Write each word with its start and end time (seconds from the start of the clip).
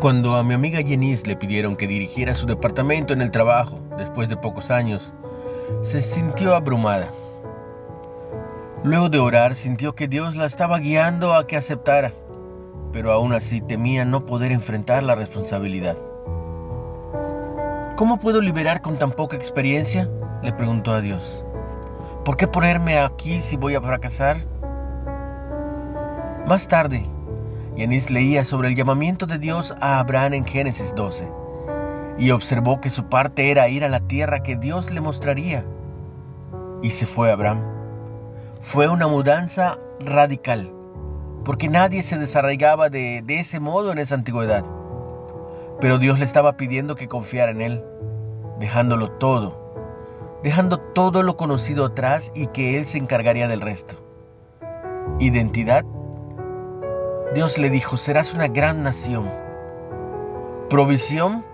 Cuando 0.00 0.36
a 0.36 0.42
mi 0.42 0.54
amiga 0.54 0.80
Jenice 0.80 1.26
le 1.26 1.36
pidieron 1.36 1.76
que 1.76 1.86
dirigiera 1.86 2.34
su 2.34 2.46
departamento 2.46 3.12
en 3.12 3.20
el 3.20 3.30
trabajo, 3.30 3.78
después 3.98 4.30
de 4.30 4.36
pocos 4.38 4.70
años, 4.70 5.12
se 5.82 6.00
sintió 6.00 6.54
abrumada. 6.54 7.10
Luego 8.82 9.10
de 9.10 9.18
orar, 9.18 9.54
sintió 9.54 9.94
que 9.94 10.08
Dios 10.08 10.36
la 10.36 10.46
estaba 10.46 10.78
guiando 10.78 11.34
a 11.34 11.46
que 11.46 11.58
aceptara, 11.58 12.12
pero 12.94 13.12
aún 13.12 13.34
así 13.34 13.60
temía 13.60 14.06
no 14.06 14.24
poder 14.24 14.52
enfrentar 14.52 15.02
la 15.02 15.16
responsabilidad. 15.16 15.98
¿Cómo 17.94 18.18
puedo 18.18 18.40
liberar 18.40 18.80
con 18.80 18.96
tan 18.96 19.12
poca 19.12 19.36
experiencia? 19.36 20.08
le 20.42 20.54
preguntó 20.54 20.92
a 20.92 21.02
Dios. 21.02 21.44
¿Por 22.24 22.38
qué 22.38 22.48
ponerme 22.48 22.98
aquí 22.98 23.42
si 23.42 23.58
voy 23.58 23.74
a 23.74 23.82
fracasar? 23.82 24.38
Más 26.46 26.66
tarde, 26.68 27.04
Yanis 27.80 28.10
leía 28.10 28.44
sobre 28.44 28.68
el 28.68 28.76
llamamiento 28.76 29.24
de 29.24 29.38
Dios 29.38 29.74
a 29.80 30.00
Abraham 30.00 30.34
en 30.34 30.44
Génesis 30.44 30.94
12 30.94 31.32
y 32.18 32.30
observó 32.30 32.78
que 32.78 32.90
su 32.90 33.08
parte 33.08 33.50
era 33.50 33.70
ir 33.70 33.86
a 33.86 33.88
la 33.88 34.00
tierra 34.00 34.42
que 34.42 34.54
Dios 34.54 34.90
le 34.90 35.00
mostraría. 35.00 35.64
Y 36.82 36.90
se 36.90 37.06
fue 37.06 37.32
Abraham. 37.32 37.62
Fue 38.60 38.86
una 38.90 39.08
mudanza 39.08 39.78
radical, 39.98 40.70
porque 41.42 41.70
nadie 41.70 42.02
se 42.02 42.18
desarraigaba 42.18 42.90
de, 42.90 43.22
de 43.24 43.40
ese 43.40 43.60
modo 43.60 43.92
en 43.92 43.98
esa 43.98 44.14
antigüedad. 44.14 44.66
Pero 45.80 45.96
Dios 45.96 46.18
le 46.18 46.26
estaba 46.26 46.58
pidiendo 46.58 46.96
que 46.96 47.08
confiara 47.08 47.50
en 47.50 47.62
él, 47.62 47.84
dejándolo 48.58 49.12
todo, 49.12 50.38
dejando 50.42 50.76
todo 50.76 51.22
lo 51.22 51.38
conocido 51.38 51.86
atrás 51.86 52.30
y 52.34 52.48
que 52.48 52.76
él 52.76 52.84
se 52.84 52.98
encargaría 52.98 53.48
del 53.48 53.62
resto. 53.62 53.94
Identidad 55.18 55.86
Dios 57.32 57.58
le 57.58 57.70
dijo, 57.70 57.96
serás 57.96 58.34
una 58.34 58.48
gran 58.48 58.82
nación. 58.82 59.30
Provisión, 60.68 61.44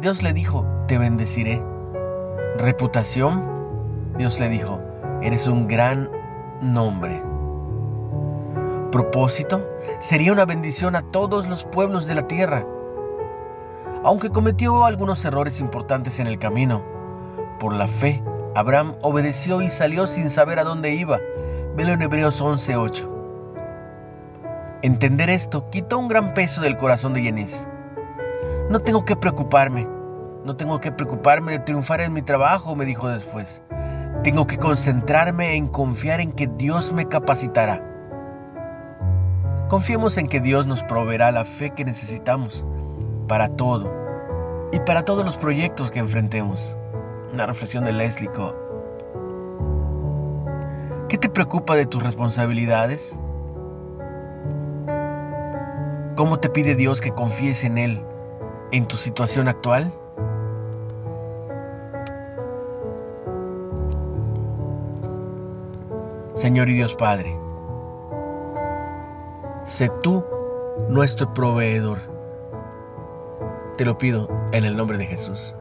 Dios 0.00 0.22
le 0.22 0.32
dijo, 0.32 0.66
te 0.88 0.96
bendeciré. 0.96 1.62
Reputación, 2.56 4.14
Dios 4.16 4.40
le 4.40 4.48
dijo, 4.48 4.80
eres 5.20 5.46
un 5.46 5.68
gran 5.68 6.10
nombre. 6.62 7.22
Propósito, 8.90 9.68
sería 9.98 10.32
una 10.32 10.46
bendición 10.46 10.96
a 10.96 11.02
todos 11.02 11.46
los 11.48 11.64
pueblos 11.64 12.06
de 12.06 12.14
la 12.14 12.26
tierra. 12.26 12.64
Aunque 14.04 14.30
cometió 14.30 14.86
algunos 14.86 15.22
errores 15.26 15.60
importantes 15.60 16.18
en 16.18 16.28
el 16.28 16.38
camino, 16.38 16.82
por 17.60 17.74
la 17.74 17.88
fe, 17.88 18.22
Abraham 18.54 18.94
obedeció 19.02 19.60
y 19.60 19.68
salió 19.68 20.06
sin 20.06 20.30
saber 20.30 20.58
a 20.60 20.64
dónde 20.64 20.94
iba. 20.94 21.20
Velo 21.76 21.92
en 21.92 22.00
Hebreos 22.00 22.40
11:8. 22.40 23.15
Entender 24.86 25.30
esto 25.30 25.68
quitó 25.68 25.98
un 25.98 26.06
gran 26.06 26.32
peso 26.32 26.60
del 26.60 26.76
corazón 26.76 27.12
de 27.12 27.20
Yenis. 27.20 27.66
No 28.70 28.78
tengo 28.78 29.04
que 29.04 29.16
preocuparme, 29.16 29.84
no 30.44 30.54
tengo 30.56 30.78
que 30.78 30.92
preocuparme 30.92 31.50
de 31.50 31.58
triunfar 31.58 32.02
en 32.02 32.12
mi 32.12 32.22
trabajo, 32.22 32.76
me 32.76 32.84
dijo 32.84 33.08
después. 33.08 33.64
Tengo 34.22 34.46
que 34.46 34.58
concentrarme 34.58 35.56
en 35.56 35.66
confiar 35.66 36.20
en 36.20 36.30
que 36.30 36.46
Dios 36.46 36.92
me 36.92 37.08
capacitará. 37.08 37.82
Confiemos 39.68 40.18
en 40.18 40.28
que 40.28 40.38
Dios 40.38 40.68
nos 40.68 40.84
proveerá 40.84 41.32
la 41.32 41.44
fe 41.44 41.70
que 41.70 41.84
necesitamos 41.84 42.64
para 43.26 43.48
todo 43.48 43.92
y 44.70 44.78
para 44.78 45.04
todos 45.04 45.24
los 45.24 45.36
proyectos 45.36 45.90
que 45.90 45.98
enfrentemos. 45.98 46.78
Una 47.32 47.46
reflexión 47.46 47.84
de 47.84 47.92
Leslie 47.92 48.30
Co. 48.30 48.54
¿Qué 51.08 51.18
te 51.18 51.28
preocupa 51.28 51.74
de 51.74 51.86
tus 51.86 52.04
responsabilidades? 52.04 53.20
¿Cómo 56.16 56.40
te 56.40 56.48
pide 56.48 56.74
Dios 56.74 57.02
que 57.02 57.12
confíes 57.12 57.62
en 57.64 57.76
Él 57.76 58.02
en 58.72 58.86
tu 58.86 58.96
situación 58.96 59.48
actual? 59.48 59.92
Señor 66.34 66.70
y 66.70 66.74
Dios 66.74 66.94
Padre, 66.94 67.38
sé 69.64 69.90
tú 70.02 70.24
nuestro 70.88 71.34
proveedor. 71.34 71.98
Te 73.76 73.84
lo 73.84 73.98
pido 73.98 74.26
en 74.52 74.64
el 74.64 74.74
nombre 74.74 74.96
de 74.96 75.04
Jesús. 75.04 75.54